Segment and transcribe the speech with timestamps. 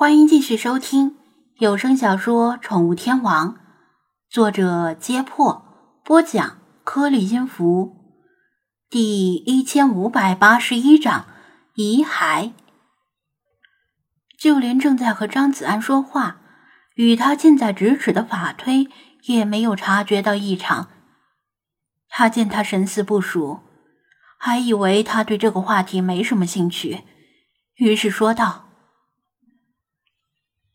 [0.00, 1.16] 欢迎继续收听
[1.56, 3.54] 有声小说《宠物天王》，
[4.30, 7.96] 作者：揭破，播讲：颗粒音符，
[8.88, 11.26] 第一千五百八十一章：
[11.74, 12.52] 遗骸。
[14.38, 16.42] 就连正在和张子安说话、
[16.94, 18.86] 与他近在咫尺的法推，
[19.24, 20.90] 也没有察觉到异常。
[22.08, 23.62] 他见他神思不属，
[24.38, 27.02] 还以为他对这个话题没什么兴趣，
[27.74, 28.67] 于是说道。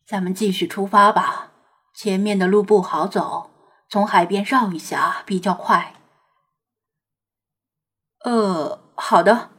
[0.05, 1.51] 咱们继续出发吧，
[1.93, 3.49] 前面的路不好走，
[3.89, 5.93] 从海边绕一下比较快。
[8.25, 9.49] 呃，好的。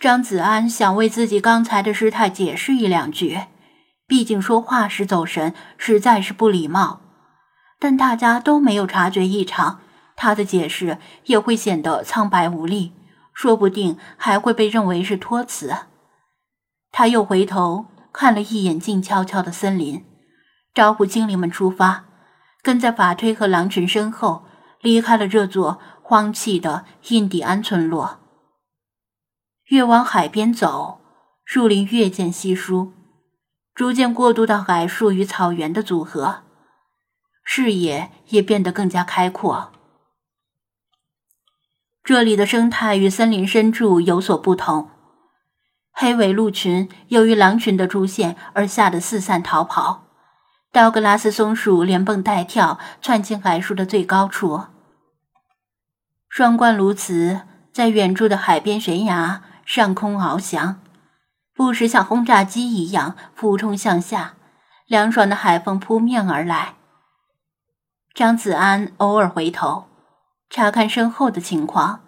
[0.00, 3.46] 张子安想为自己刚才的失态解释一两句，
[4.06, 7.00] 毕竟说话时走神实在是不礼貌。
[7.80, 9.80] 但大家都没有察觉异常，
[10.14, 12.92] 他的解释也会显得苍白无力，
[13.32, 15.74] 说不定还会被认为是托词。
[16.92, 17.86] 他又回头。
[18.14, 20.06] 看了一眼静悄悄的森林，
[20.72, 22.04] 招呼精灵们出发，
[22.62, 24.46] 跟在法推和狼群身后
[24.80, 28.20] 离开了这座荒弃的印第安村落。
[29.64, 31.00] 越往海边走，
[31.44, 32.92] 树林越见稀疏，
[33.74, 36.44] 逐渐过渡到矮树与草原的组合，
[37.42, 39.72] 视野也变得更加开阔。
[42.04, 44.90] 这里的生态与森林深处有所不同。
[45.96, 50.02] 黑尾鹿群由于狼群的出现而吓得四散逃跑，
[50.72, 54.64] 道格拉斯松鼠连蹦带跳窜进矮树的最高处。
[56.28, 57.42] 双冠鸬鹚
[57.72, 60.80] 在远处的海边悬崖上空翱翔，
[61.54, 64.34] 不时像轰炸机一样俯冲向下，
[64.88, 66.74] 凉爽的海风扑面而来。
[68.12, 69.86] 张子安偶尔回头
[70.50, 72.00] 查看身后的情况，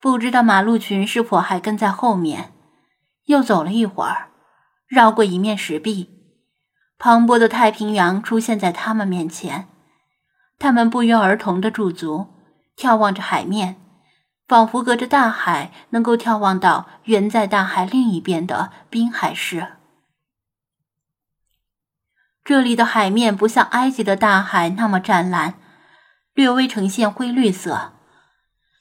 [0.00, 2.51] 不知道马鹿群是否还跟在后面。
[3.32, 4.28] 又走了一会儿，
[4.86, 6.10] 绕过一面石壁，
[6.98, 9.68] 磅礴的太平洋出现在他们面前。
[10.58, 12.26] 他们不约而同的驻足，
[12.76, 13.80] 眺望着海面，
[14.46, 19.78] 仿佛隔着大海能够眺望到远在大海另一边的滨海市。
[22.44, 25.54] 这里的海面不像埃及的大海那么湛蓝，
[26.34, 27.94] 略微呈现灰绿色。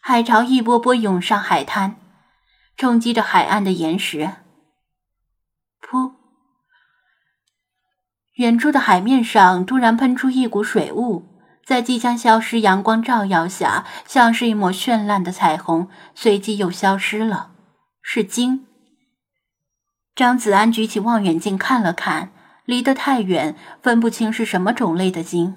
[0.02, 2.01] 海潮一波波涌上海滩。
[2.82, 4.38] 冲击着海岸的岩石，
[5.80, 6.14] 噗！
[8.38, 11.28] 远处的海面上突然喷出一股水雾，
[11.64, 17.52] 在即将消失阳光照耀下，像是一抹绚烂的彩虹，随即又消失了。
[18.02, 18.66] 是鲸。
[20.16, 22.34] 张子安举起望远镜看了看，
[22.66, 25.56] 离得太远，分不清是什么种类的鲸。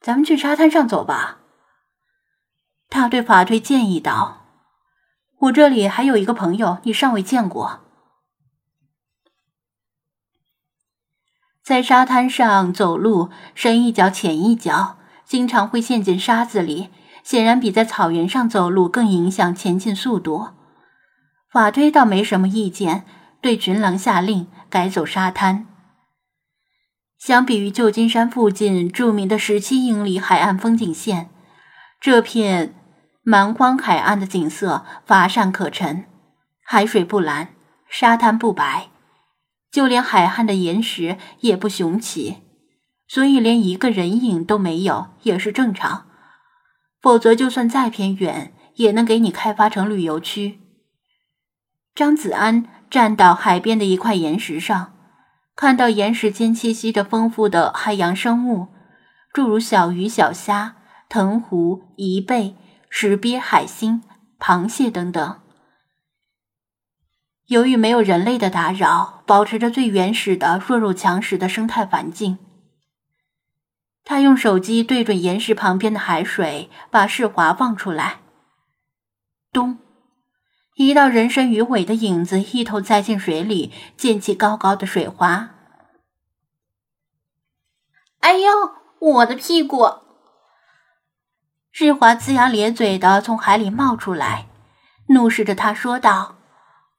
[0.00, 1.38] 咱们去沙滩上走吧。
[2.88, 4.40] 他对法推建议道。
[5.44, 7.80] 我这里还有一个朋友，你尚未见过。
[11.62, 16.90] 在沙滩上走路，深一脚浅一脚，经常会陷进沙子里，
[17.22, 20.50] 显然比在草原上走路更影响前进速度。
[21.50, 23.04] 法推倒没什么意见，
[23.40, 25.66] 对群狼下令改走沙滩。
[27.18, 31.30] 相比于旧金山附近著名的十七英里海岸风景线，
[32.00, 32.74] 这片。
[33.26, 36.04] 蛮荒海岸的景色乏善可陈，
[36.62, 37.54] 海水不蓝，
[37.88, 38.90] 沙滩不白，
[39.72, 42.42] 就连海岸的岩石也不雄奇，
[43.08, 46.06] 所以连一个人影都没有也是正常。
[47.00, 50.60] 否则，就算再偏远，也能给你开发成旅游区。
[51.94, 54.92] 张子安站到海边的一块岩石上，
[55.56, 58.68] 看到岩石间栖息着丰富的海洋生物，
[59.32, 60.76] 诸如小鱼、小虾、
[61.08, 62.56] 藤壶、贻贝。
[62.96, 64.04] 石鳖、海星、
[64.38, 65.40] 螃蟹等等，
[67.46, 72.38] 由于没有人类的打扰，保持着最原始的弱肉强食的生态环境。
[74.04, 78.20] 他用手机对准岩石旁边的海水，把视滑放出来。
[79.52, 79.80] 咚！
[80.76, 85.50] 一道人身鱼尾的影子一头栽进水里，溅起高高的水花。
[88.20, 88.52] 哎呦，
[89.00, 90.03] 我的屁股！
[91.76, 94.46] 日华龇牙咧嘴的从海里冒出来，
[95.08, 96.36] 怒视着他说道：“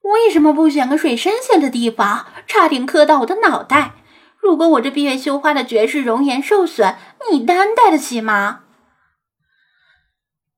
[0.04, 2.26] 为什么不选个水深些的地方？
[2.46, 3.94] 差点磕到我的脑袋！
[4.38, 6.98] 如果我这闭月羞花的绝世容颜受损，
[7.32, 8.64] 你担待得起吗？”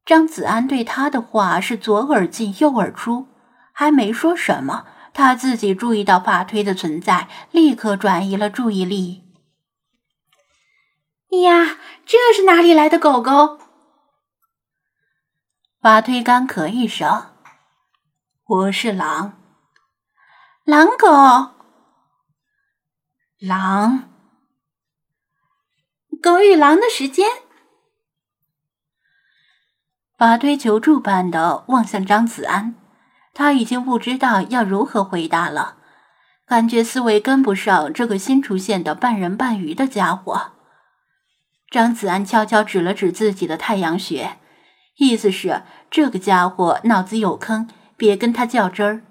[0.04, 3.28] 张子安对他的话是左耳进右耳出，
[3.72, 9.26] 还没说什么，他自己注意到法推的存在，立刻转移了注意力。
[11.44, 13.60] 呀，这是哪里来的狗狗？
[15.80, 17.28] 法推干咳一声
[18.46, 19.40] ：“我是狼。”
[20.66, 21.08] 狼狗，
[23.38, 24.10] 狼，
[26.20, 27.30] 狗与狼的时间。
[30.18, 32.74] 法推求助般的望向张子安，
[33.36, 35.78] 他已经不知道要如何回答了。
[36.48, 40.54] 感觉思维跟不上这个新出现的半人半鱼的家伙。
[41.70, 44.40] 张子安悄悄指了指自己的太阳穴，
[44.98, 49.02] 意思是这个家伙脑子有坑，别跟他较真儿。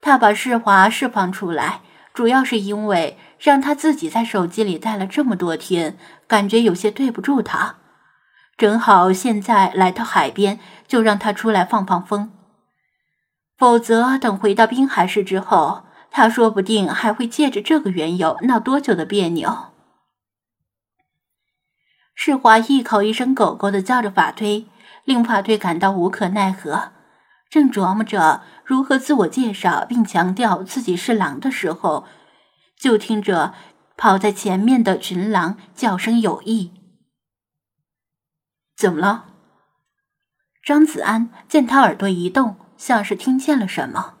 [0.00, 1.80] 他把世华释放出来，
[2.12, 5.96] 主要是因为让他自己在手机里待了这么多天，
[6.26, 7.76] 感觉有些对不住他。
[8.56, 12.32] 正好现在来到海边，就让他出来放放风。
[13.56, 15.84] 否则，等回到滨海市之后。
[16.14, 19.68] 他说不定还会借着这个缘由闹多久的别扭。
[22.14, 24.66] 世华一口一声“狗狗”的叫着法推，
[25.04, 26.92] 令法队感到无可奈何。
[27.48, 32.06] 正琢磨着如何自我介绍并强调自己是狼的时候，
[32.76, 33.54] 就听着
[33.96, 36.72] 跑在前面的群狼叫声有异。
[38.74, 39.26] 怎么了？
[40.64, 44.14] 张子安见他耳朵一动，像是听见了什么。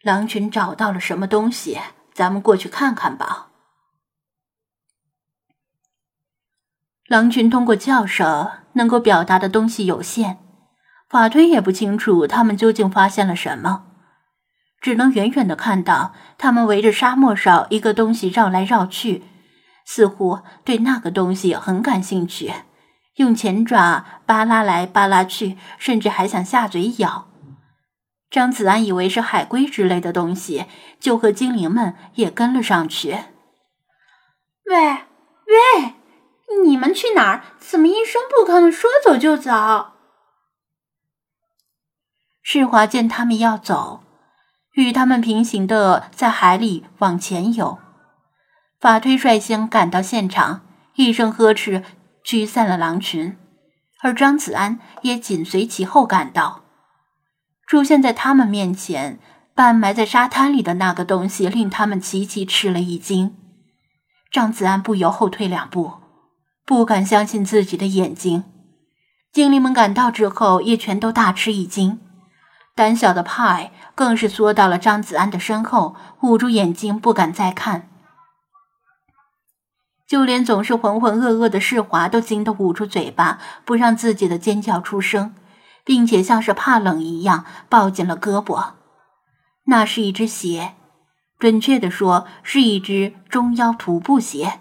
[0.00, 1.78] 狼群找到了什么东西？
[2.12, 3.50] 咱们过去看看吧。
[7.06, 10.38] 狼群通过叫声能够表达的东西有限，
[11.08, 13.84] 法推也不清楚他们究竟发现了什么，
[14.80, 19.22] 只能远远的看到他们围着沙漠上一个东西绕来绕去，
[19.84, 22.52] 似乎对那个东西很感兴趣，
[23.16, 27.28] 用前爪扒拉来扒拉去，甚至还想下嘴咬。
[28.30, 30.64] 张子安以为是海龟之类的东西，
[30.98, 33.18] 就和精灵们也跟了上去。
[34.64, 34.76] 喂
[35.46, 35.94] 喂，
[36.64, 37.44] 你们去哪儿？
[37.58, 39.92] 怎么一声不吭的说走就走？
[42.42, 44.00] 世华见他们要走，
[44.72, 47.78] 与他们平行的在海里往前游。
[48.80, 50.66] 法推率先赶到现场，
[50.96, 51.84] 一声呵斥，
[52.24, 53.36] 驱散了狼群，
[54.02, 56.64] 而张子安也紧随其后赶到。
[57.66, 59.20] 出现在他们面前，
[59.54, 63.36] 半埋在沙滩里的那个东西令他们齐齐吃了一惊。
[64.32, 66.01] 张子安不由后退两步，
[66.64, 68.44] 不敢相信自己的眼睛。
[69.32, 72.00] 精灵们赶到之后，也全都大吃一惊。
[72.74, 77.88] 胆小的派更是缩到了张子安的身后，捂住眼睛不敢再看。
[80.06, 85.34] 就连总是浑浑噩噩的世华都惊得捂住嘴巴，不让自己的尖叫出声。
[85.84, 88.74] 并且像是怕冷一样抱紧了胳膊，
[89.64, 90.74] 那是一只鞋，
[91.40, 94.60] 准确的说是一只中腰徒步鞋，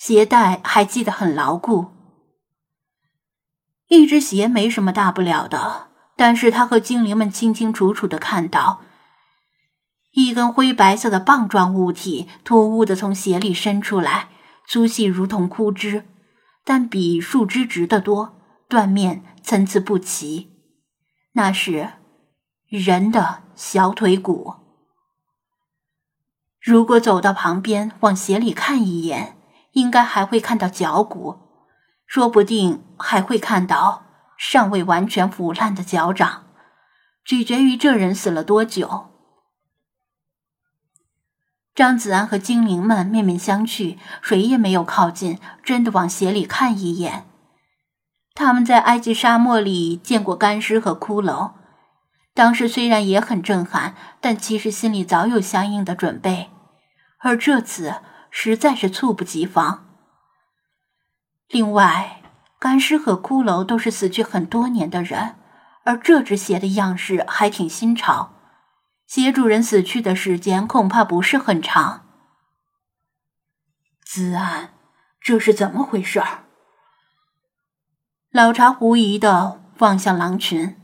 [0.00, 1.88] 鞋带还系得很牢固。
[3.88, 8.80] 一只鞋没什么大不了的，但是他和精灵们清清楚楚的看到，
[10.12, 14.30] 一根灰白色的棒状物体突兀的从鞋里伸出来，
[14.66, 16.08] 粗细如同枯枝，
[16.64, 19.22] 但比树枝直得多，断面。
[19.42, 20.50] 参差不齐，
[21.32, 21.94] 那是
[22.68, 24.54] 人的小腿骨。
[26.60, 29.39] 如果走到旁边往鞋里看一眼，
[29.72, 31.38] 应该还会看到脚骨，
[32.06, 34.04] 说不定还会看到
[34.36, 36.46] 尚未完全腐烂的脚掌。
[37.24, 39.08] 取决于这人死了多久。
[41.74, 47.26] 张子安和精灵们面面相觑，谁也没有靠近，真的往鞋里看一眼。
[48.34, 51.52] 他们在埃及沙漠里见过干尸和骷髅，
[52.34, 56.50] 当时虽然也很震撼，但其实心里早有相应的准备，
[57.18, 57.96] 而这次
[58.30, 59.86] 实在是猝不及防。
[61.48, 62.22] 另外，
[62.58, 65.36] 干尸和骷髅都是死去很多年的人，
[65.84, 68.32] 而这只鞋的样式还挺新潮，
[69.06, 72.06] 鞋主人死去的时间恐怕不是很长。
[74.04, 74.74] 子安，
[75.20, 76.44] 这是怎么回事儿？
[78.30, 80.76] 老茶狐疑的望向狼群，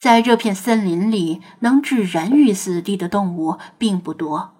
[0.00, 4.54] 在这片森林里，能置人于死地的动物并不多，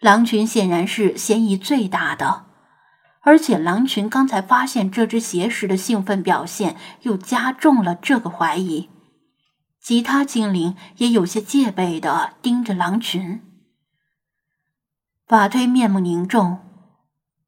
[0.00, 2.46] 狼群显然是嫌疑最大的。
[3.22, 8.88] 而且，狼群刚才发现这只鞋时的兴奋表现，又加重了这个怀疑。
[9.78, 13.42] 其他精灵也有些戒备的盯着狼群。
[15.26, 16.58] 法推面目凝重，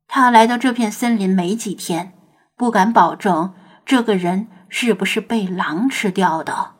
[0.06, 2.12] 他来到这片森林没几天，
[2.54, 3.54] 不敢保证。
[3.84, 6.71] 这个人是不是被狼吃掉的？